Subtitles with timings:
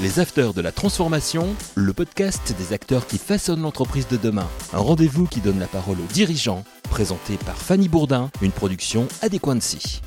[0.00, 4.46] Les Afters de la Transformation, le podcast des acteurs qui façonnent l'entreprise de demain.
[4.72, 10.00] Un rendez-vous qui donne la parole aux dirigeants, présenté par Fanny Bourdin, une production Adéquancy.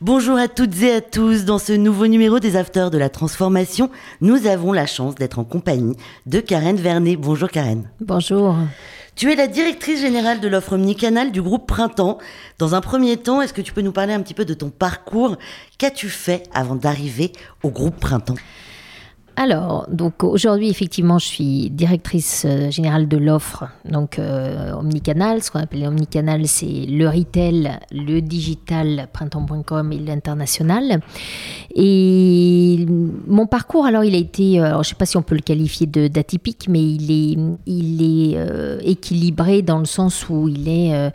[0.00, 1.44] Bonjour à toutes et à tous.
[1.44, 3.88] Dans ce nouveau numéro des Afters de la Transformation,
[4.20, 5.94] nous avons la chance d'être en compagnie
[6.26, 7.14] de Karen Vernet.
[7.14, 7.88] Bonjour Karen.
[8.00, 8.56] Bonjour.
[9.14, 12.18] Tu es la directrice générale de l'offre omnicanal du groupe Printemps.
[12.58, 14.70] Dans un premier temps, est-ce que tu peux nous parler un petit peu de ton
[14.70, 15.36] parcours?
[15.78, 17.30] Qu'as-tu fait avant d'arriver
[17.62, 18.34] au groupe Printemps?
[19.40, 25.44] Alors, donc aujourd'hui, effectivement, je suis directrice euh, générale de l'offre, donc euh, omnicanal.
[25.44, 31.00] Ce qu'on appelle omnicanal, c'est le retail, le digital, printemps.com et l'international.
[31.72, 32.84] Et
[33.28, 35.36] mon parcours, alors, il a été, euh, alors, je ne sais pas si on peut
[35.36, 41.12] le qualifier d'atypique, mais il est, il est équilibré dans le sens où il est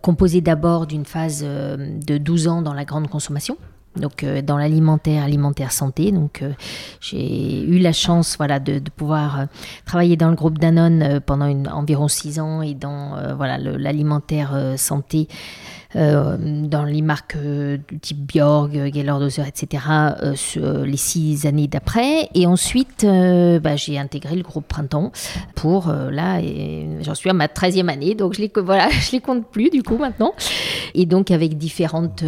[0.00, 3.56] composé d'abord d'une phase de 12 ans dans la grande consommation
[3.96, 6.12] donc euh, dans l'alimentaire, alimentaire santé.
[6.12, 6.52] Donc euh,
[7.00, 9.44] j'ai eu la chance voilà de, pouvoir euh,
[9.86, 15.34] travailler dans le groupe Danone pendant environ six ans et dans voilà l'alimentaire santé euh,
[15.94, 19.84] dans les marques euh, du type Bjorg, Dozer, etc.
[20.84, 22.28] les six années d'après.
[22.34, 25.12] Et ensuite, euh, bah, j'ai intégré le groupe Printemps
[25.54, 26.40] pour là,
[27.00, 29.96] j'en suis à ma 13e année, donc je les, voilà, les compte plus du coup
[29.96, 30.34] maintenant.
[30.94, 32.24] Et donc avec différentes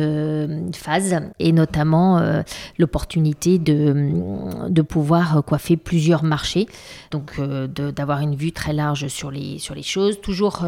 [0.75, 2.21] phases et notamment
[2.79, 4.11] l'opportunité de,
[4.69, 6.67] de pouvoir coiffer plusieurs marchés,
[7.11, 10.65] donc d'avoir une vue très large sur les, sur les choses, toujours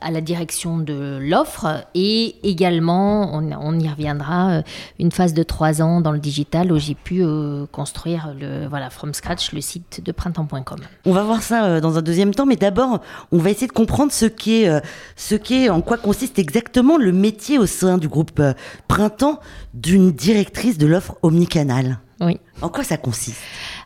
[0.00, 4.62] à la direction de l'offre et également, on, y reviendra, euh,
[4.98, 8.90] une phase de trois ans dans le digital où j'ai pu euh, construire le, voilà,
[8.90, 10.78] from scratch le site de printemps.com.
[11.04, 13.00] On va voir ça euh, dans un deuxième temps, mais d'abord,
[13.32, 14.68] on va essayer de comprendre ce qu'est,
[15.16, 18.42] ce en quoi consiste exactement le métier au sein du groupe
[18.86, 19.40] Printemps
[19.74, 21.98] d'une directrice de l'offre omnicanal.
[22.20, 22.38] Oui.
[22.62, 23.40] En quoi ça consiste?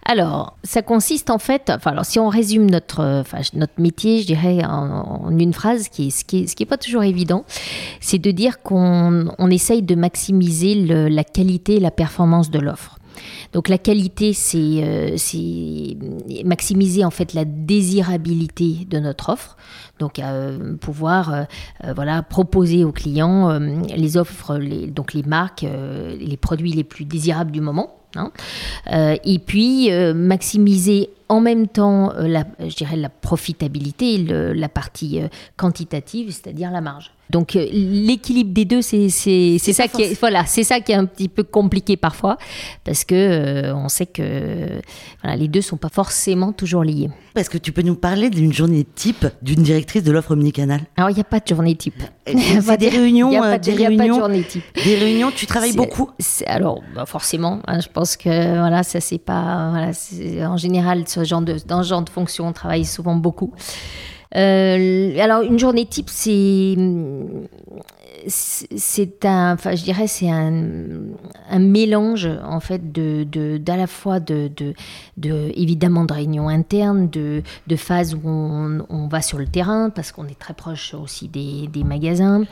[0.07, 4.27] Alors, ça consiste en fait, enfin, alors si on résume notre, enfin, notre métier, je
[4.27, 7.45] dirais en, une phrase, qui est, ce qui n'est est pas toujours évident,
[8.01, 12.99] c'est de dire qu'on on essaye de maximiser la qualité et la performance de l'offre.
[13.53, 15.17] Donc la qualité, c'est euh,
[16.45, 19.57] maximiser en fait la désirabilité de notre offre.
[19.99, 21.45] Donc euh, pouvoir euh,
[21.95, 27.51] voilà proposer aux clients les offres, les, donc les marques, les produits les plus désirables
[27.51, 28.02] du moment.
[28.17, 28.31] Hein.
[28.93, 34.69] Euh, et puis euh, maximiser en même temps euh, la, je dirais la profitabilité, la
[34.69, 35.21] partie
[35.57, 37.13] quantitative, c'est-à-dire la marge.
[37.33, 41.07] Donc euh, l'équilibre des deux, c'est ça qui est voilà, c'est ça qui est un
[41.07, 42.37] petit peu compliqué parfois
[42.85, 44.23] parce que euh, on sait que
[45.23, 47.09] voilà, les deux sont pas forcément toujours liés.
[47.35, 51.09] Est-ce que tu peux nous parler d'une journée type d'une directrice de l'offre omnicanal Alors
[51.09, 52.03] il n'y a pas de journée type.
[52.27, 54.65] C'est des réunions, il n'y a, pas, des réunions, de journée type.
[54.85, 56.11] Des réunions, tu travailles beaucoup?
[56.45, 61.25] Alors bah, forcément, hein, je pense que voilà, ça c'est pas voilà, en général ce
[61.25, 63.55] genre de dans ce genre de fonction, on travaille souvent beaucoup.
[64.37, 66.77] Euh, alors, une journée type, c'est
[68.27, 70.53] c'est un, enfin, je dirais, c'est un,
[71.51, 73.25] un, mélange en fait de,
[73.59, 74.75] d'à la fois de, de,
[75.17, 79.91] de, évidemment de réunions internes, de, de phases où on, on, va sur le terrain
[79.91, 82.45] parce qu'on est très proche aussi des, des magasins.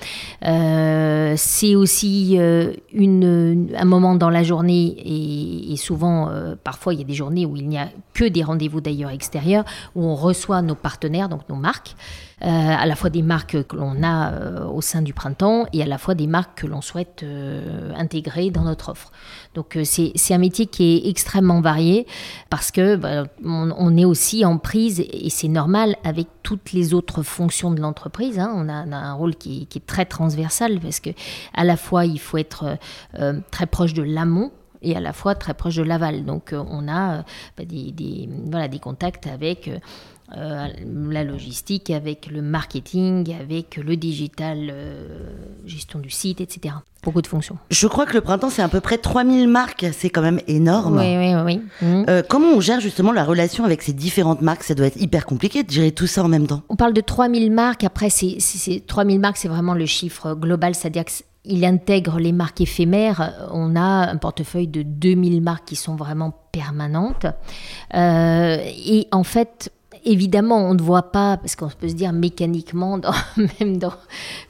[0.45, 6.95] Euh, c'est aussi euh, une, un moment dans la journée et, et souvent, euh, parfois,
[6.95, 9.65] il y a des journées où il n'y a que des rendez-vous d'ailleurs extérieurs
[9.95, 11.95] où on reçoit nos partenaires, donc nos marques.
[12.43, 15.83] Euh, à la fois des marques que l'on a euh, au sein du printemps et
[15.83, 19.13] à la fois des marques que l'on souhaite euh, intégrer dans notre offre.
[19.55, 22.07] Donc c'est un métier qui est extrêmement varié
[22.49, 27.23] parce que bah, on, est aussi en prise et c'est normal avec toutes les autres
[27.23, 28.39] fonctions de l'entreprise.
[28.39, 28.51] Hein.
[28.55, 31.11] On, a, un rôle qui, est très transversal parce que
[31.53, 32.79] à la fois il faut être
[33.51, 34.51] très proche de l'amont
[34.83, 36.25] et à la fois très proche de l'aval.
[36.25, 37.25] Donc on a
[37.59, 39.69] bah, des, voilà, des contacts avec
[40.37, 40.69] euh,
[41.11, 45.29] la logistique, avec le marketing, avec le digital, euh,
[45.67, 46.77] gestion du site, etc.
[47.03, 47.59] Beaucoup de fonctions.
[47.71, 50.99] Je crois que le printemps, c'est à peu près 3000 marques, c'est quand même énorme.
[50.99, 51.61] Oui, oui, oui.
[51.83, 52.05] Mmh.
[52.09, 54.63] Euh, comment on gère justement la relation avec ces différentes marques?
[54.63, 56.63] Ça doit être hyper compliqué de gérer tout ça en même temps.
[56.69, 58.39] On parle de 3000 marques, après, c'est,
[58.87, 63.49] 3000 marques, c'est vraiment le chiffre global, c'est-à-dire qu'il intègre les marques éphémères.
[63.53, 63.81] On a
[64.13, 67.27] un portefeuille de 2000 marques qui sont vraiment permanentes.
[67.93, 69.73] et en fait,
[70.05, 73.13] évidemment, on ne voit pas, parce qu'on peut se dire mécaniquement, dans,
[73.61, 73.93] même dans,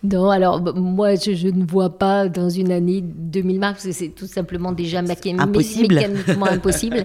[0.02, 4.10] dans alors moi je, ne vois pas dans une année 2000 marques, parce que c'est
[4.10, 5.94] tout simplement déjà impossible.
[5.94, 7.04] mécaniquement impossible.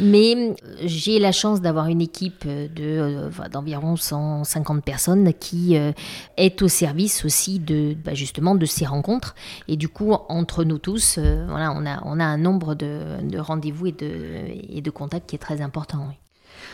[0.00, 0.54] Mais euh,
[0.84, 5.92] j'ai la chance d'avoir une équipe de euh, d'environ 150 personnes qui euh,
[6.36, 9.34] est au service aussi de bah, justement de ces rencontres.
[9.68, 13.38] Et du coup, entre nous tous, voilà, on a, on a un nombre de, de
[13.38, 14.10] rendez-vous et de,
[14.70, 16.06] et de contacts qui est très important.
[16.08, 16.14] Oui.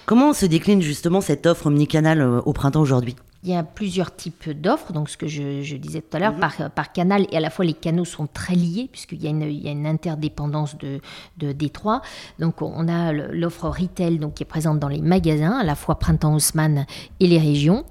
[0.06, 3.16] Comment se décline justement cette offre omnicanal euh, au printemps aujourd'hui?
[3.44, 6.40] Il y a plusieurs types d'offres, donc ce que je, disais tout à l'heure, mhm.
[6.40, 9.30] par, par, canal, et à la fois les canaux sont très liés, puisqu'il y, a
[9.30, 11.00] une, il y a une interdépendance de,
[11.36, 12.00] de Détroit.
[12.38, 15.98] Donc on a l'offre retail donc, qui est présente dans les magasins, à la fois
[15.98, 16.86] Printemps Haussmann
[17.20, 17.84] et les régions.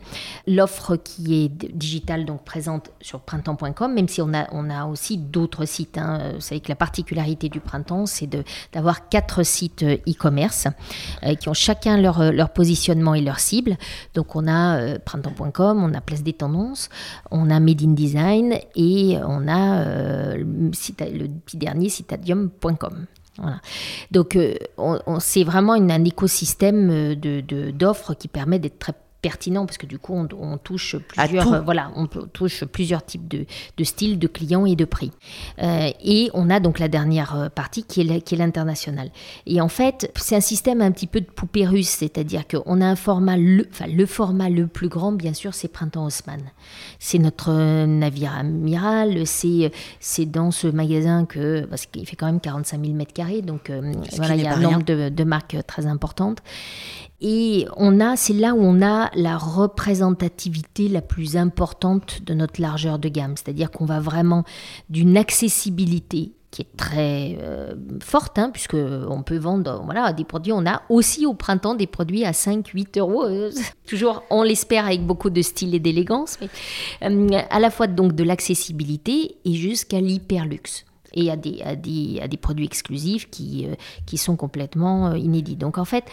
[0.47, 5.17] L'offre qui est digitale, donc présente sur printemps.com, même si on a, on a aussi
[5.17, 5.99] d'autres sites.
[5.99, 6.31] Hein.
[6.33, 8.29] Vous savez que la particularité du printemps, c'est
[8.73, 10.67] d'avoir quatre sites e-commerce
[11.23, 13.77] euh, qui ont chacun leur, leur positionnement et leur cible.
[14.15, 15.42] Donc on a euh, printemps.com
[15.77, 16.89] on a Place des Tendances,
[17.31, 20.45] on a Made in Design et on a euh, le,
[21.45, 23.05] petit dernier citadium.com.
[24.11, 24.53] Donc, euh,
[25.19, 28.93] c'est vraiment un écosystème euh, d'offres de, qui permet d'être très
[29.23, 33.45] pertinent parce que du coup on, touche plusieurs euh, voilà on touche plusieurs types de,
[33.77, 35.11] de, styles de clients et de prix.
[35.63, 39.09] Euh, et on a donc la dernière euh, partie qui est qui est l'international.
[39.47, 42.85] Et en fait c'est un système un petit peu de poupée russe c'est-à-dire qu'on a
[42.85, 46.41] un format le enfin le format le plus grand bien sûr c'est Printemps Haussmann.
[46.99, 47.51] C'est notre
[47.85, 49.71] navire amiral c'est
[50.01, 53.71] c'est dans ce magasin que parce qu'il fait quand même 45 000 mètres carrés donc
[54.17, 56.39] voilà il y a un nombre de, de marques très importantes
[57.25, 62.61] et on a, c'est là où on a la représentativité la plus importante de notre
[62.61, 63.35] largeur de gamme.
[63.37, 64.43] C'est-à-dire qu'on va vraiment
[64.89, 70.51] d'une accessibilité qui est très euh, forte, hein, puisque on peut vendre voilà, des produits.
[70.51, 73.23] On a aussi au printemps des produits à 5-8 euros.
[73.23, 73.49] Euh,
[73.87, 76.37] toujours, on l'espère, avec beaucoup de style et d'élégance,
[77.01, 80.85] euh, à la fois donc de l'accessibilité et jusqu'à l'hyperluxe
[81.15, 83.67] et à des, à des, à des produits exclusifs qui,
[84.05, 85.55] qui sont complètement inédits.
[85.55, 86.05] Donc en fait,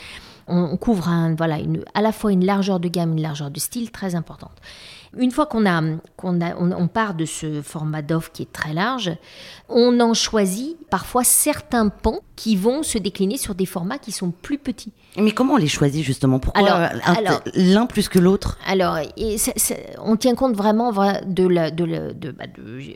[0.50, 3.90] on, couvre voilà, une, à la fois une largeur de gamme, une largeur de style
[3.90, 4.56] très importante.
[5.16, 5.82] Une fois qu'on a,
[6.16, 9.10] qu'on a, on, part de ce format d'offre qui est très large,
[9.68, 14.30] on en choisit parfois certains pans qui vont se décliner sur des formats qui sont
[14.30, 14.92] plus petits.
[15.16, 16.38] Mais comment on les choisit justement?
[16.38, 16.90] Pourquoi
[17.54, 18.56] l'un plus que l'autre?
[18.66, 18.98] Alors,
[19.98, 20.92] on tient compte vraiment
[21.26, 22.44] de, la, de, de, bah,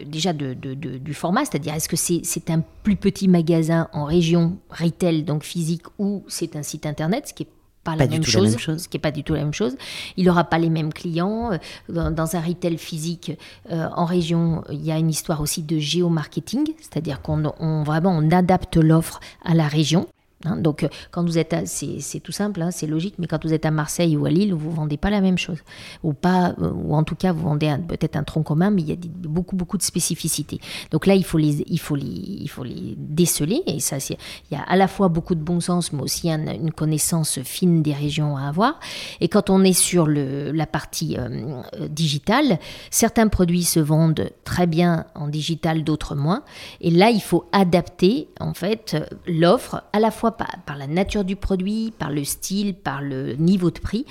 [0.07, 5.43] déjà du format, c'est-à-dire est-ce que c'est un plus petit magasin en région retail, donc
[5.43, 7.49] physique, ou c'est un site internet, ce qui est
[7.85, 9.77] pas, la, même chose, ce qui n'est pas du tout la même chose.
[10.17, 11.53] Il n'aura pas les mêmes clients.
[11.53, 13.33] Euh, dans, un retail physique
[13.71, 18.11] euh, en région, il y a une histoire aussi de géomarketing, c'est-à-dire qu'on on, vraiment
[18.11, 20.09] on adapte l'offre à la région.
[20.45, 23.53] Hein, donc, euh, quand vous êtes, c'est tout simple, hein, c'est logique, mais quand vous
[23.53, 25.59] êtes à Marseille ou à Lille, vous vendez pas la même chose,
[26.03, 28.89] ou pas, euh, ou en tout cas, vous vendez peut-être un tronc commun, mais il
[28.89, 30.61] y a beaucoup, beaucoup de spécificités.
[30.91, 34.17] Donc là, il faut les, il faut les, il faut les déceler, et ça, il
[34.53, 37.93] y a à la fois beaucoup de bon sens, mais aussi une connaissance fine des
[37.93, 38.81] régions à avoir.
[39.21, 42.59] Et quand on est sur le, la partie euh, digitale,
[42.91, 46.43] certains produits se vendent très bien en digital, d'autres moins,
[46.81, 51.37] et là, il faut adapter en fait l'offre à la fois par, la nature du
[51.37, 54.07] produit, par le style, par le niveau de prix,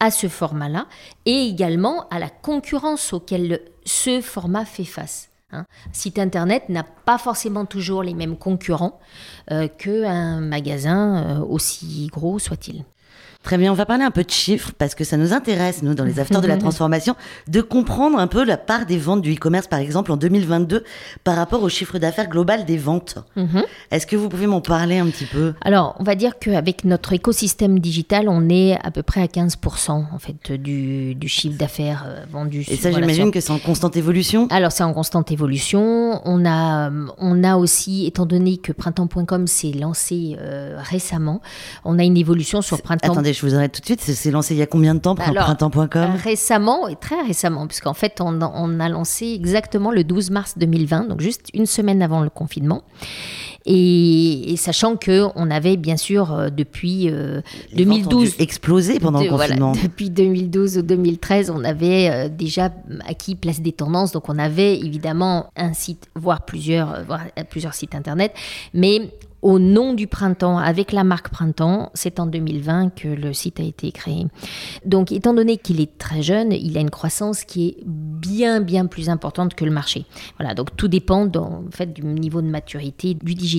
[0.00, 0.86] à ce format-là,
[1.26, 5.30] et également à la concurrence auquel ce format fait face.
[5.52, 5.66] Hein.
[5.92, 9.00] Site internet n'a pas forcément toujours les mêmes concurrents
[9.50, 12.84] euh, qu'un magasin euh, aussi gros soit-il.
[13.42, 15.94] Très bien, on va parler un peu de chiffres parce que ça nous intéresse, nous,
[15.94, 17.16] dans les acteurs de la transformation,
[17.48, 20.84] de comprendre un peu la part des ventes du e-commerce, par exemple, en 2022,
[21.24, 23.16] par rapport au chiffre d'affaires global des ventes.
[23.36, 23.62] Mhm.
[23.90, 25.54] Est-ce que vous pouvez m'en parler un petit peu?
[25.62, 29.90] Alors, on va dire qu'avec notre écosystème digital, on est à peu près à 15%
[29.90, 32.64] en fait du, du chiffre d'affaires euh, vendu.
[32.68, 34.48] Et ça, j'imagine que c'est en constante évolution?
[34.50, 36.20] Alors, c'est en constante évolution.
[36.26, 41.40] On a, on a aussi, étant donné que printemps.com s'est lancé euh, récemment,
[41.84, 44.00] on a une évolution sur printemps je vous arrête tout de suite.
[44.00, 47.94] C'est lancé il y a combien de temps, printemps.com euh, Récemment, et très récemment, puisqu'en
[47.94, 48.40] fait, on,
[48.80, 52.82] a lancé exactement le 12 mars 2020, donc juste une semaine avant le confinement.
[53.66, 57.10] Et, sachant que on avait bien sûr euh, depuis
[57.74, 59.72] 2012 euh, explosé pendant le confinement.
[59.72, 62.70] depuis 2012 ou 2013, on avait déjà
[63.06, 67.94] acquis place des tendances, donc on avait évidemment un site, voire plusieurs, voire plusieurs sites
[67.94, 68.32] internet,
[68.74, 69.10] mais
[69.42, 71.90] au nom du printemps, avec la marque Printemps.
[71.94, 74.26] C'est en 2020 que le site a été créé.
[74.84, 78.86] Donc, étant donné qu'il est très jeune, il a une croissance qui est bien, bien
[78.86, 80.04] plus importante que le marché.
[80.38, 83.49] Voilà, donc tout dépend en fait, du niveau de maturité du digital.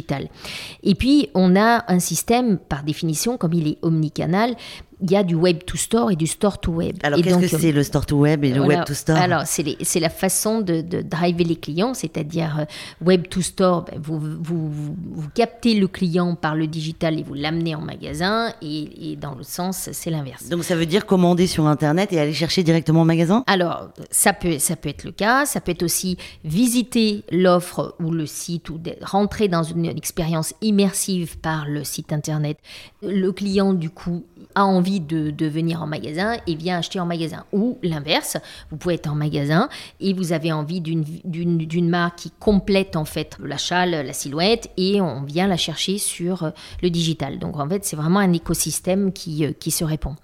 [0.84, 4.56] Et puis, on a un système, par définition, comme il est omnicanal,
[5.02, 6.98] il y a du web to store et du store to web.
[7.04, 8.80] Alors Et qu'est-ce donc, que c'est le store to web et le voilà.
[8.80, 9.18] web to store?
[9.18, 12.66] Alors, c'est la façon de, de driver les clients, c'est-à-dire euh,
[13.06, 17.24] web to store, ben, vous, vous, vous, vous captez le client par le digital et
[17.24, 20.50] vous l'amenez en magasin, et, et dans l'autre sens, c'est l'inverse.
[20.50, 23.44] Donc ça veut dire commander sur internet et aller chercher directement au magasin?
[23.48, 28.12] Alors, ça peut, ça peut être le cas, ça peut être aussi visiter l'offre ou
[28.12, 32.58] le site ou de- rentrer dans une expérience immersive par le site internet.
[33.02, 37.06] Le client, du coup, a envie de, de venir en magasin et vient acheter en
[37.06, 37.46] magasin.
[37.54, 38.38] Ou l'inverse,
[38.70, 39.70] vous pouvez être en magasin
[40.00, 45.02] et vous avez envie d'une- marque qui complète en fait l'achat, le- la silhouette et
[45.02, 46.50] on vient la chercher sur euh,
[46.84, 47.40] le digital.
[47.40, 50.16] Donc en fait, c'est vraiment un écosystème qui, euh, qui se répond.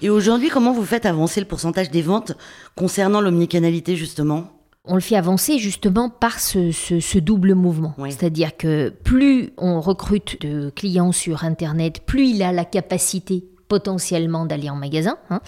[0.00, 2.32] Et aujourd'hui, comment vous faites avancer le pourcentage des ventes
[2.76, 4.48] concernant l'omnicanalité justement?
[4.84, 7.94] On le fait avancer justement par ce, ce- ce double mouvement.
[7.98, 8.10] Oui.
[8.10, 14.44] C'est-à-dire que plus on recrute de clients sur Internet, plus il a la capacité potentiellement
[14.44, 15.40] d'aller en magasin, hein,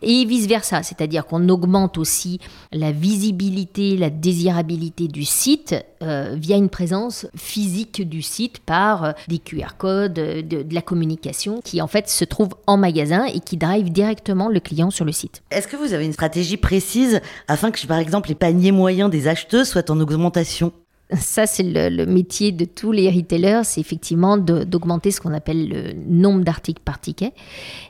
[0.00, 0.84] et vice-versa.
[0.84, 2.38] C'est-à-dire qu'on augmente aussi
[2.70, 9.12] la visibilité, la désirabilité du site euh, via une présence physique du site par euh,
[9.26, 13.24] des QR codes, euh, de, de la communication qui en fait se trouve en magasin
[13.24, 15.42] et qui drive directement le client sur le site.
[15.50, 19.26] Est-ce que vous avez une stratégie précise afin que, par exemple, les paniers moyens des
[19.26, 20.72] acheteuses soient en augmentation?
[21.18, 25.92] Ça, c'est le, métier de tous les retailers, c'est effectivement d'augmenter ce qu'on appelle le
[26.06, 27.32] nombre d'articles par ticket.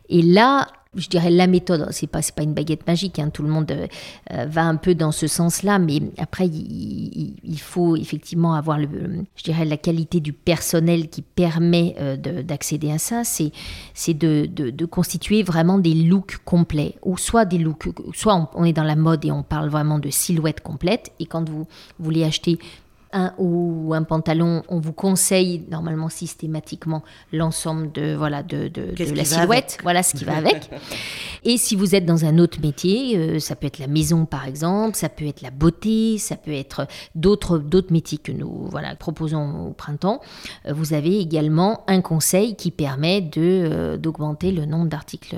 [0.08, 3.48] Et là, je dirais la méthode, c'est pas pas une baguette magique, hein, tout le
[3.48, 9.42] monde euh, va un peu dans ce sens-là, mais après il, faut effectivement avoir je
[9.42, 15.42] dirais la qualité du personnel qui permet euh, de- d'accéder à ça, c'est de constituer
[15.42, 19.24] vraiment des looks complets, ou soit des looks, soit on, on est dans la mode
[19.24, 21.66] et on parle vraiment de silhouette complète, et quand vous
[21.98, 22.58] voulez acheter
[23.14, 27.02] un haut ou un pantalon, on vous conseille normalement systématiquement
[27.32, 30.68] l'ensemble de voilà de, de- la silhouette, voilà ce qui va avec.
[31.44, 34.46] Et si vous êtes dans un autre métier, euh, ça peut être la maison par
[34.46, 38.94] exemple, ça peut être la beauté, ça peut être d'autres d'autres métiers que nous voilà
[38.96, 40.20] proposons au printemps.
[40.66, 45.36] Euh, vous avez également un conseil qui permet de euh, d'augmenter le nombre d'articles.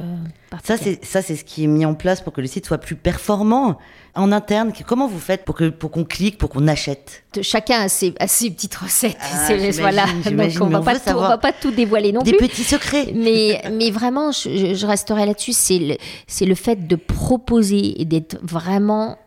[0.64, 2.78] Ça, c'est ça, c'est ce qui est mis en place pour que le site soit
[2.78, 3.76] plus performant
[4.16, 4.72] en interne.
[4.86, 8.26] Comment vous faites pour que pour qu'on clique, pour qu'on achète Chacun a ses, a
[8.26, 9.16] ses petites recettes.
[9.20, 9.48] Ah,
[9.80, 10.06] voilà.
[10.24, 12.32] Donc on va on pas veut tout, on savoir va pas tout dévoiler non Des
[12.32, 12.48] plus.
[12.48, 13.12] petits secrets.
[13.14, 15.52] Mais, mais vraiment, je, je resterai là-dessus.
[15.52, 15.96] C'est le,
[16.26, 19.18] c'est le fait de proposer et d'être vraiment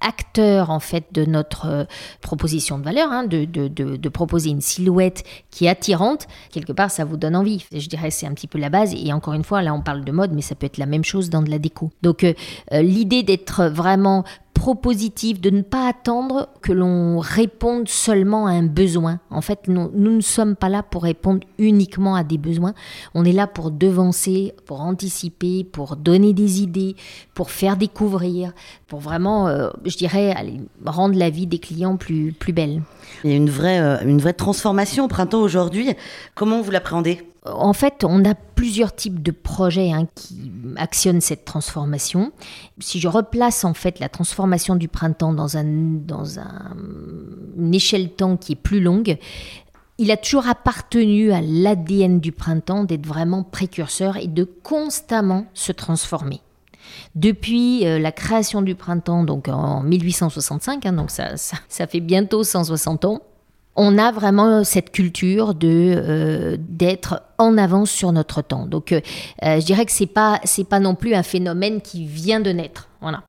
[0.00, 1.84] acteur en fait de notre euh,
[2.20, 6.90] proposition de valeur, hein, de, de, de, proposer une silhouette qui est attirante, quelque part
[6.90, 7.64] ça vous donne envie.
[7.72, 10.04] Je dirais c'est un petit peu la base et encore une fois là on parle
[10.04, 11.90] de mode mais ça peut être la même chose dans de la déco.
[12.02, 12.34] Donc euh,
[12.72, 14.24] euh, l'idée d'être vraiment
[14.58, 19.20] propositif, de ne pas attendre que l'on réponde seulement à un besoin.
[19.30, 22.74] En fait, nous, ne sommes pas là pour répondre uniquement à des besoins.
[23.14, 26.96] On est là pour devancer, pour anticiper, pour donner des idées,
[27.34, 28.52] pour faire découvrir,
[28.88, 30.34] pour vraiment, euh, je dirais,
[30.84, 32.82] rendre la vie des clients plus, plus belle.
[33.22, 35.94] Il y a une vraie euh, une vraie transformation au printemps aujourd'hui.
[36.34, 37.22] Comment vous l'appréhendez?
[37.52, 42.32] En fait, on a plusieurs types de projets hein, qui actionnent cette transformation.
[42.80, 46.04] Si je replace en fait la transformation du printemps dans, un, une
[47.74, 49.18] échelle temps qui est plus longue,
[49.98, 55.72] il a toujours appartenu à l'ADN du printemps d'être vraiment précurseur et de constamment se
[55.72, 56.40] transformer.
[57.14, 63.04] Depuis euh, la création du printemps, donc en 1865, hein, donc ça fait bientôt 160
[63.04, 63.22] ans,
[63.78, 68.66] on a vraiment cette culture de euh, d'être en avance sur notre temps.
[68.66, 69.00] Donc, euh,
[69.44, 72.88] euh, je dirais que c'est pas pas non plus un phénomène qui vient de naître.
[73.00, 73.22] Voilà.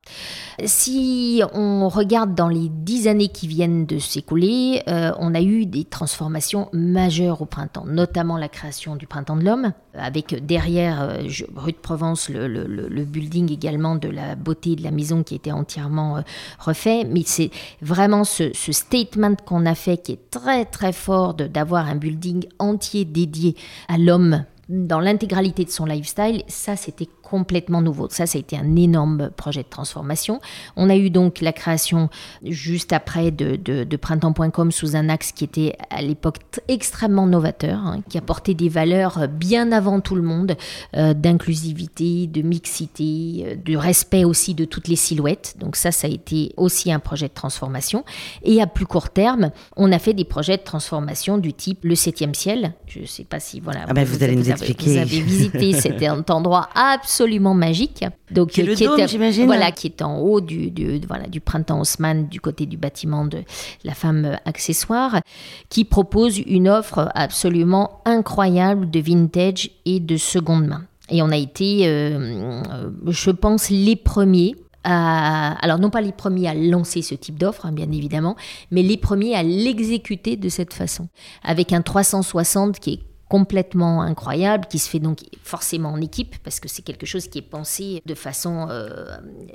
[0.64, 5.64] Si on regarde dans les dix années qui viennent de s'écouler, euh, on a eu
[5.64, 11.22] des transformations majeures au printemps, notamment la création du printemps de l'homme, avec derrière euh,
[11.54, 16.18] rue de Provence le, building également de la beauté de la maison qui était entièrement
[16.18, 16.22] euh,
[16.58, 17.04] refait.
[17.04, 17.50] Mais c'est
[17.80, 23.04] vraiment ce, statement qu'on a fait qui est très très fort d'avoir un building entier
[23.04, 23.56] dédié
[23.88, 28.08] à l'homme dans l'intégralité de son lifestyle, ça c'était complètement nouveau.
[28.10, 30.40] Ça, ça a été un énorme projet de transformation.
[30.76, 32.08] On a eu donc la création
[32.44, 36.36] juste après de, de, de printemps.com sous un axe qui était à l'époque
[36.68, 40.56] extrêmement novateur, hein, qui apportait des valeurs euh, bien avant tout le monde,
[40.96, 45.54] euh, d'inclusivité, de mixité, euh, de respect aussi de toutes les silhouettes.
[45.58, 48.04] Donc ça, ça a été aussi un projet de transformation.
[48.42, 51.94] Et à plus court terme, on a fait des projets de transformation du type le
[51.94, 52.74] septième ciel.
[52.86, 53.80] Je ne sais pas si voilà.
[53.88, 54.90] Ah ben, vous allez nous avez- expliquer.
[54.92, 58.04] Vous avez visité cet endroit absolument magique.
[58.30, 59.46] Donc Qui est le qui dôme, était- j'imagine.
[59.46, 63.24] Voilà, qui est en haut du, du- voilà, du printemps Haussmann, du côté du bâtiment
[63.24, 63.42] de
[63.84, 65.20] la femme accessoire,
[65.68, 70.82] qui propose une offre absolument incroyable de vintage et de seconde main.
[71.10, 76.12] Et on a été, euh, euh, je pense, les premiers à, alors non pas les
[76.12, 78.34] premiers à lancer ce type d'offre, hein, bien évidemment,
[78.70, 81.08] mais les premiers à l'exécuter de cette façon,
[81.44, 83.00] avec un 360 qui est
[83.30, 87.38] complètement incroyable, qui se fait donc forcément en équipe, parce que c'est quelque chose qui
[87.38, 89.04] est pensé de façon, euh,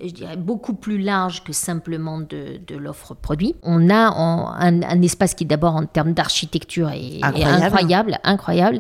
[0.01, 3.53] je dirais, beaucoup plus large que simplement de, de l'offre produit.
[3.63, 8.79] On a un, un, espace qui d'abord en termes d'architecture est incroyable, est incroyable, incroyable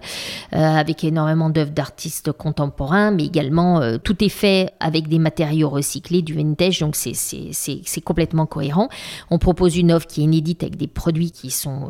[0.53, 5.67] euh, avec énormément d'œuvres d'artistes contemporains, mais également euh, tout est fait avec des matériaux
[5.67, 8.87] recyclés, du vintage, donc c'est complètement cohérent.
[9.29, 11.89] On propose une offre qui est inédite avec des produits qui sont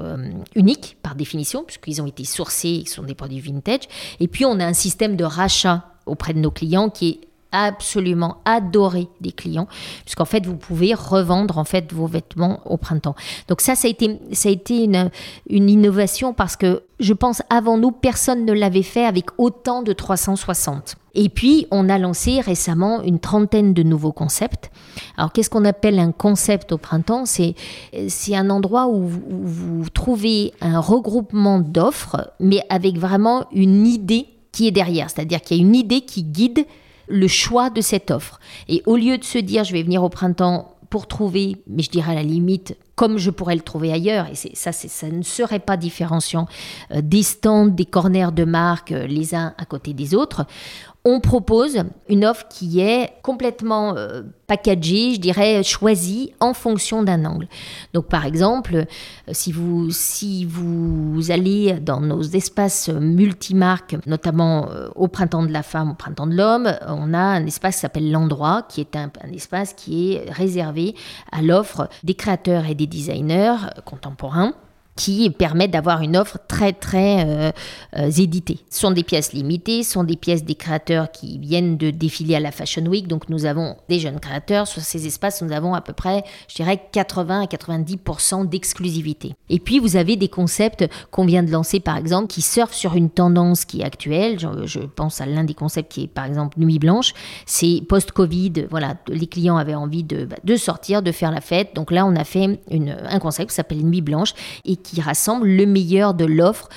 [0.56, 3.84] uniques par définition, puisqu'ils ont été sourcés, sont des produits vintage.
[4.20, 7.25] Et puis, on a un système de rachat auprès de nos clients qui est
[7.56, 9.68] absolument adoré des clients,
[10.04, 13.16] puisqu'en fait, vous pouvez revendre en fait vos vêtements au printemps.
[13.48, 15.10] Donc ça, ça a été, ça a été une,
[15.50, 19.94] une innovation parce que je pense avant nous, personne ne l'avait fait avec autant de
[19.94, 20.96] 360.
[21.16, 24.70] Et puis, on a lancé récemment une trentaine de nouveaux concepts.
[25.18, 27.24] Alors, qu'est-ce qu'on appelle un concept au printemps?
[27.26, 27.56] C'est
[28.36, 34.28] un endroit où vous, où vous trouvez un regroupement d'offres, mais avec vraiment une idée
[34.52, 35.10] qui est derrière.
[35.10, 36.66] C'est-à-dire qu'il y a une idée qui guide
[37.08, 38.40] le choix de cette offre.
[38.68, 41.90] Et au lieu de se dire, je vais venir au printemps pour trouver, mais je
[41.90, 45.60] dirais à la limite, comme je pourrais le trouver ailleurs, et ça, ça ne serait
[45.60, 46.48] pas différenciant
[46.92, 50.46] euh, des stands, des corners de marque euh, les uns à côté des autres
[51.08, 57.26] on propose une offre qui est complètement euh, packagée, je dirais choisie en fonction d'un
[57.26, 57.48] angle.
[57.94, 59.52] Donc par exemple, euh, si
[60.46, 66.28] vous, allez dans nos espaces multimarques, notamment euh, au printemps de la femme, au printemps
[66.28, 70.32] de l'homme, on a un espace qui s'appelle l'endroit, qui est un, espace qui est
[70.32, 70.96] réservé
[71.32, 74.54] à l'offre des créateurs et des designers contemporains
[74.96, 77.52] qui permettent d'avoir une offre très très euh,
[77.98, 78.60] euh, éditée.
[78.70, 82.36] Ce sont des pièces limitées, ce sont des pièces des créateurs qui viennent de défiler
[82.36, 84.68] à la Fashion Week, donc nous avons des jeunes créateurs.
[84.68, 89.34] Sur ces espaces, nous avons à peu près, je dirais, 80 à 90% d'exclusivité.
[89.50, 92.96] Et puis, vous avez des concepts qu'on vient de lancer, par exemple, qui surfent sur
[92.96, 94.40] une tendance qui est actuelle.
[94.40, 97.14] Je, pense à l'un des concepts qui est, par exemple, Nuit Blanche.
[97.46, 101.76] C'est post-Covid, voilà, les clients avaient envie de, bah, de sortir, de faire la fête.
[101.76, 104.34] Donc là, on a fait un concept qui s'appelle Nuit Blanche
[104.64, 106.70] et qui rassemble le meilleur de l'offre,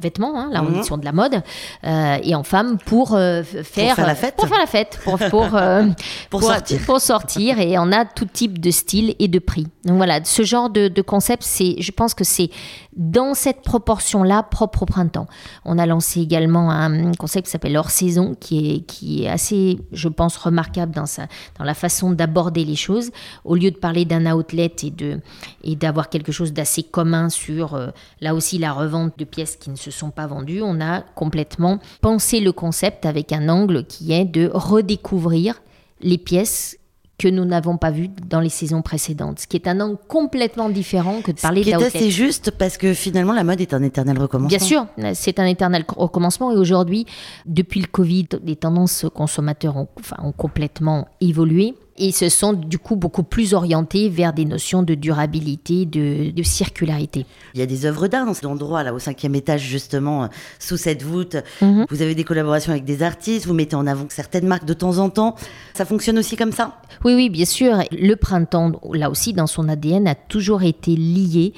[0.00, 0.84] vêtements, hein, là on est mhm.
[0.84, 1.42] sur de la mode,
[1.84, 4.98] euh, et en femme pour euh, faire, pour faire la fête, pour faire la fête,
[5.04, 5.84] pour pour, euh,
[6.30, 6.80] pour, sortir.
[6.86, 9.66] pour sortir, et on a tout type de style et de prix.
[9.84, 12.50] Donc voilà, ce genre de, de concept, c'est, je pense que c'est
[12.96, 15.26] dans cette proportion-là propre au printemps.
[15.64, 19.78] On a lancé également un concept qui s'appelle hors saison, qui est, qui est assez,
[19.92, 21.26] je pense, remarquable dans, sa,
[21.58, 23.10] dans la façon d'aborder les choses.
[23.44, 25.20] Au lieu de parler d'un outlet et, de,
[25.62, 27.88] et d'avoir quelque chose d'assez commun sur, euh,
[28.20, 31.78] là aussi, la revente de pièces qui ne se sont pas vendues, on a complètement
[32.00, 35.60] pensé le concept avec un angle qui est de redécouvrir
[36.00, 36.78] les pièces
[37.18, 40.68] que nous n'avons pas vu dans les saisons précédentes, ce qui est un angle complètement
[40.68, 43.60] différent que de parler ce qui de est assez juste parce que finalement la mode
[43.60, 44.48] est un éternel recommencement.
[44.48, 46.50] Bien sûr, c'est un éternel recommencement.
[46.52, 47.06] Et aujourd'hui,
[47.46, 52.78] depuis le Covid, les tendances consommateurs ont, enfin, ont complètement évolué et se sont du
[52.78, 57.26] coup beaucoup plus orientés vers des notions de durabilité, de, de circularité.
[57.54, 60.28] Il y a des œuvres d'art dans cet endroit, là, au cinquième étage, justement,
[60.58, 61.36] sous cette voûte.
[61.62, 61.86] Mm-hmm.
[61.88, 64.98] Vous avez des collaborations avec des artistes, vous mettez en avant certaines marques de temps
[64.98, 65.36] en temps.
[65.74, 66.80] Ça fonctionne aussi comme ça?
[67.04, 67.78] Oui, oui, bien sûr.
[67.92, 71.52] Le printemps, là aussi, dans son ADN, a toujours été lié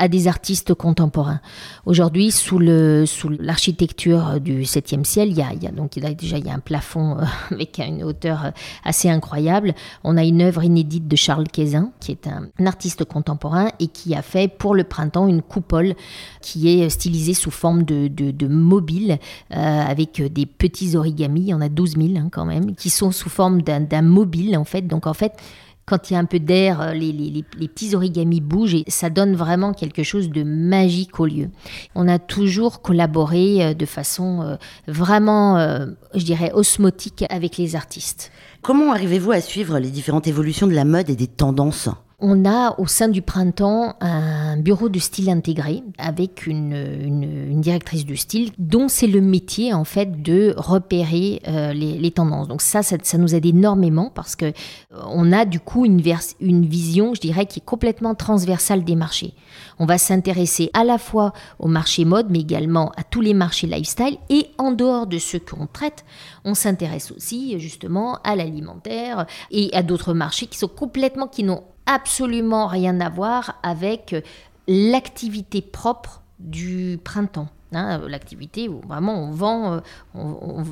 [0.00, 1.40] à des artistes contemporains.
[1.84, 6.46] Aujourd'hui, sous le sous l'architecture du 7e ciel, il y a, donc a, déjà il
[6.46, 8.50] y a un plafond euh, avec une hauteur euh,
[8.82, 9.74] assez incroyable.
[10.02, 14.14] On a une œuvre inédite de Charles Quézin, qui est un, artiste contemporain et qui
[14.14, 15.94] a fait pour le printemps une coupole
[16.40, 19.18] qui est stylisée sous forme de, de, de mobile
[19.52, 21.42] euh, avec des petits origamis.
[21.42, 24.56] Il y en a 12 000 hein, quand même, qui sont sous forme d'un mobile
[24.56, 24.86] en fait.
[24.86, 25.34] Donc en fait
[25.90, 28.84] quand il y a un peu d'air, euh, les, les, les, petits origamis bougent et
[28.86, 31.50] ça donne vraiment quelque chose de magique au lieu.
[31.96, 35.58] On a toujours collaboré euh, de façon euh, vraiment,
[36.14, 38.30] je dirais, osmotique avec les artistes.
[38.62, 41.88] Comment arrivez-vous à suivre les différentes évolutions de la mode et des tendances?
[42.20, 48.16] On a au sein du printemps un bureau de style intégré avec une, directrice du
[48.16, 52.48] style dont c'est le métier en fait de repérer euh, les, tendances.
[52.48, 54.52] Donc ça, ça, nous aide énormément parce que euh,
[55.06, 59.34] on a du coup une vision, je dirais, qui est complètement transversale des marchés.
[59.78, 63.66] On va s'intéresser à la fois au marché mode, mais également à tous les marchés
[63.66, 66.04] lifestyle et en dehors de ceux qu'on traite,
[66.44, 71.62] on s'intéresse aussi justement à l'alimentaire et à d'autres marchés qui sont complètement qui n'ont
[71.86, 74.14] absolument rien à voir avec
[74.66, 77.48] l'activité propre du printemps.
[77.72, 79.80] Hein, l'activité où vraiment on vend, euh,
[80.16, 80.64] on,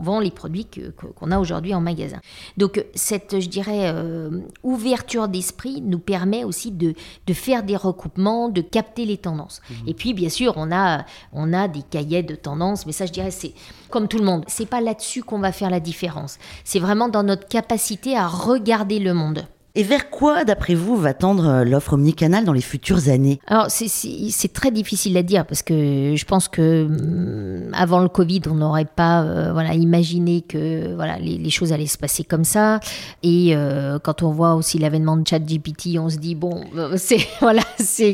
[0.00, 0.66] vend les produits
[1.14, 2.18] qu'on a aujourd'hui en magasin.
[2.56, 6.94] Donc cette, je dirais, euh, ouverture d'esprit nous permet aussi de,
[7.26, 9.60] de, faire des recoupements, de capter les tendances.
[9.68, 9.88] Mmh.
[9.88, 13.12] Et puis bien sûr, on a, on a des cahiers de tendances, mais ça je
[13.12, 13.52] dirais c'est
[13.90, 14.44] comme tout le monde.
[14.46, 16.38] C'est pas là-dessus qu'on va faire la différence.
[16.64, 19.46] C'est vraiment dans notre capacité à regarder le monde.
[19.76, 23.38] Et vers quoi, d'après vous, va tendre euh, l'offre omnicanal dans les futures années?
[23.46, 28.42] Alors, c'est très difficile à dire parce que je pense que mm, avant le Covid,
[28.50, 32.80] on n'aurait pas euh, voilà, imaginé que voilà, les, choses allaient se passer comme ça.
[33.22, 36.64] Et euh, quand on voit aussi l'avènement de ChatGPT, on se dit, bon,
[36.96, 37.62] c'est voilà,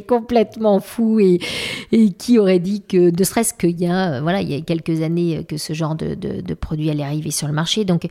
[0.06, 1.20] complètement fou.
[1.20, 1.40] Et,
[2.18, 5.44] qui aurait dit que, de serait-ce qu'il y, a, voilà, il y a quelques années,
[5.48, 7.84] que ce genre de, de, de produit allait arriver sur le marché.
[7.84, 8.06] Donc,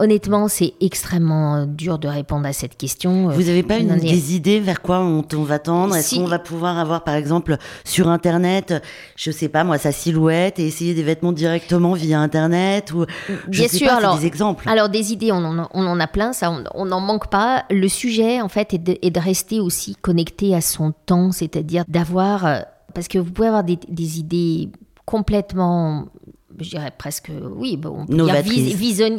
[0.00, 3.30] Honnêtement, c'est extrêmement dur de répondre à cette question.
[3.30, 5.96] Vous n'avez pas une, des idées vers quoi on, va tendre?
[5.96, 8.74] Est-ce qu'on va pouvoir avoir, par exemple, sur Internet,
[9.16, 13.34] je sais pas moi, sa silhouette et essayer des vêtements directement via Internet ou je
[13.48, 14.68] Bien sais sûr, pas, alors, des exemples.
[14.68, 17.64] Alors des idées, on en, a plein, ça, on n'en manque pas.
[17.68, 21.82] Le sujet, en fait, est de, est de rester aussi connecté à son temps, c'est-à-dire
[21.88, 22.60] d'avoir, euh,
[22.94, 24.70] parce que vous pouvez avoir des, des idées
[25.06, 26.06] complètement
[26.60, 28.42] je dirais presque, oui, bon, on peut dire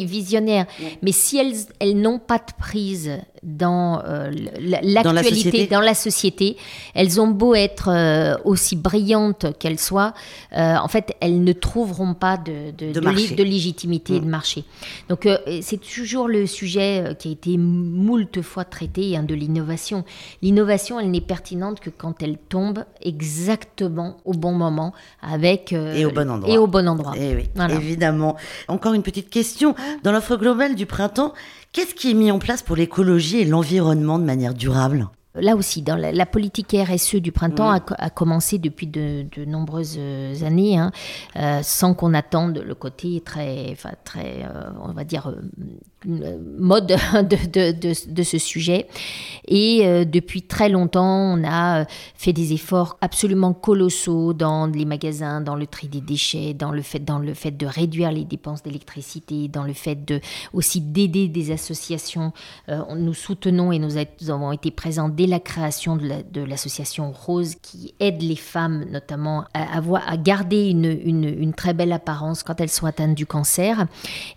[0.05, 0.65] visionnaire.
[1.01, 6.57] Mais si elles, elles n'ont pas de prise dans euh, l'actualité, dans, la société,
[6.93, 10.13] elles ont beau être euh, aussi brillantes qu'elles soient,
[10.57, 14.63] euh, en fait, elles ne trouveront pas de, de, de, légitimité et de marché.
[15.09, 15.27] Donc,
[15.61, 20.03] c'est toujours le sujet qui a été moult fois traité hein, de l'innovation.
[20.41, 26.11] L'innovation, elle n'est pertinente que quand elle tombe exactement au bon moment, avec et au
[26.11, 26.53] bon endroit.
[26.53, 27.13] Et au bon endroit.
[27.17, 28.35] Et eh évidemment.
[28.67, 29.75] Encore une petite question.
[30.03, 31.33] Dans l'offre globale du printemps,
[31.71, 35.07] Qu'est-ce qui est mis en place pour l'écologie et l'environnement de manière durable?
[35.35, 40.77] Là aussi, dans la, politique RSE du printemps a, commencé depuis de, nombreuses euh, années,
[40.77, 40.91] hein,
[41.35, 45.31] euh, sans qu'on attende le côté très, enfin, très euh, on va dire,
[46.05, 48.87] mode de, de, de, ce sujet.
[49.47, 54.85] Et euh, depuis très longtemps, on a euh, fait des efforts absolument colossaux dans les
[54.85, 58.23] magasins, dans le tri des déchets, dans le fait, dans le fait de réduire les
[58.23, 60.21] dépenses d'électricité, dans le fait de
[60.53, 62.31] aussi d'aider des associations.
[62.69, 63.97] Euh, nous soutenons et nous,
[64.29, 69.79] avons été présents dès la création de l'association Rose qui aide les femmes notamment à,
[69.79, 73.85] à garder une, une, très belle apparence quand elles sont atteintes du cancer.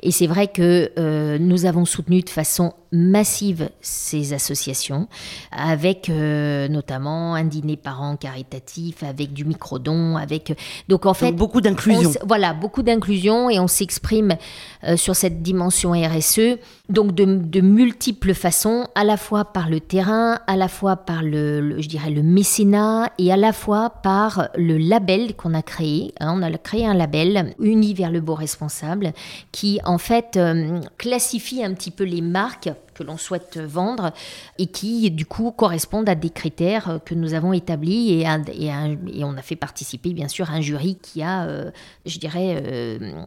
[0.00, 0.90] Et c'est vrai que
[1.38, 5.08] nous nous avons soutenu de façon massive ces associations,
[5.50, 10.56] avec euh, notamment un dîner par an caritatif, avec du microdon, avec
[10.88, 12.10] donc en fait beaucoup d'inclusion.
[12.26, 14.36] Voilà, beaucoup d'inclusion et on s'exprime
[14.84, 20.38] euh, sur cette dimension RSE, donc de, multiples façons, à la fois par le terrain,
[20.46, 24.76] à la fois par le, je dirais le mécénat et à la fois par le
[24.76, 26.12] label qu'on a créé.
[26.20, 26.34] Hein.
[26.36, 29.12] on a créé un label Uni vers le beau responsable
[29.52, 34.12] qui en fait euh, classifie un petit peu les marques que l'on souhaite vendre
[34.58, 39.36] et qui, du coup, correspondent à des critères que nous avons établis et, et, on
[39.36, 41.70] a fait participer, bien sûr, un jury qui a, euh,
[42.06, 43.24] je dirais, euh, euh,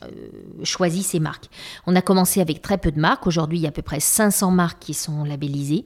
[0.63, 1.49] choisi ces marques.
[1.87, 3.27] On a commencé avec très peu de marques.
[3.27, 5.85] Aujourd'hui, il y a à peu près 500 marques qui sont labellisées.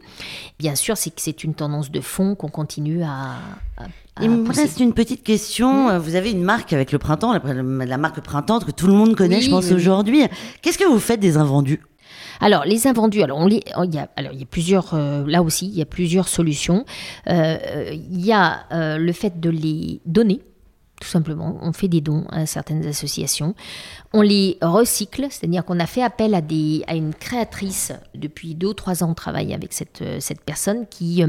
[0.60, 3.36] Bien sûr, c'est que c'est une tendance de fond qu'on continue à,
[4.22, 5.98] il me reste une petite question.
[5.98, 9.40] Vous avez une marque avec le printemps, la, marque printemps que tout le monde connaît,
[9.40, 10.24] je pense, aujourd'hui.
[10.62, 11.80] Qu'est-ce que vous faites des invendus?
[12.40, 15.26] Alors, les invendus, alors, on oh, il, y a, alors il y a plusieurs, euh,
[15.28, 16.86] là aussi, il y a plusieurs solutions.
[17.28, 20.42] Euh, il y a euh, le fait de les donner.
[21.02, 23.56] Tout simplement, on fait des dons à certaines associations.
[24.12, 28.68] On les recycle, c'est-à-dire qu'on a fait appel à, des, à une créatrice depuis deux
[28.68, 29.12] ou trois ans.
[29.12, 31.24] On travaille avec cette, cette personne qui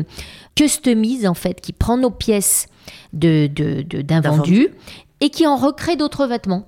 [0.57, 2.66] customise, en fait, qui prend nos pièces
[3.12, 4.73] d'invendus de, de,
[5.20, 6.66] et qui en recrée d'autres vêtements.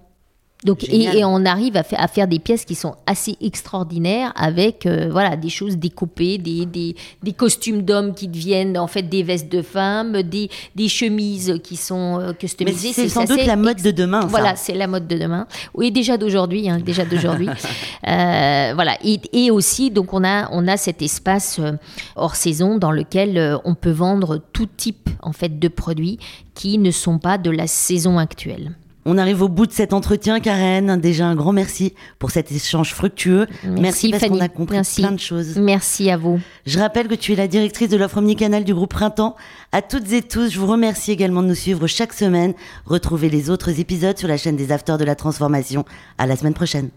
[0.65, 5.09] Donc, et, on arrive à, à, faire des pièces qui sont assez extraordinaires avec euh,
[5.11, 9.51] voilà, des choses découpées, des, des, des costumes d'hommes qui deviennent en fait des vestes
[9.51, 12.93] de femmes, des, des chemises qui sont euh, customisées.
[12.93, 14.23] C'est sans doute la mode de demain.
[14.23, 14.29] Ça.
[14.29, 15.49] Voilà, c'est la mode de demain.
[15.75, 17.49] Oui, déjà d'aujourd'hui, hein, déjà d'aujourd'hui.
[18.07, 21.73] euh, voilà, et, et, aussi donc on a on a cet espace euh,
[22.15, 26.19] hors saison dans lequel on peut vendre tout type en fait de produits
[26.55, 28.73] qui ne sont pas de la saison actuelle.
[29.05, 31.01] On arrive au bout de cet entretien, Karen.
[31.01, 33.47] Déjà un grand merci pour cet échange fructueux.
[33.65, 35.57] Merci, parce qu'on a compris plein de choses.
[35.57, 36.41] Merci à vous.
[36.67, 39.35] Je rappelle que tu es la directrice de l'offre omnicanal du groupe Printemps.
[39.73, 42.55] À toutes et tous, je vous remercie également de nous suivre chaque semaine.
[42.87, 45.85] Retrouvez les autres épisodes sur la chaîne des Afters de la Transformation.
[46.19, 46.91] À la semaine prochaine.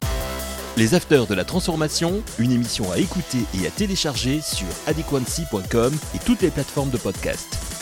[0.78, 6.20] Les Afters de la Transformation, une émission à écouter et à télécharger sur adequancy.com et
[6.26, 7.75] toutes les plateformes de podcast.